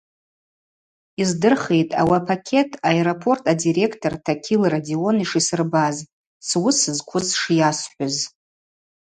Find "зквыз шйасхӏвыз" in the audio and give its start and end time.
6.97-8.17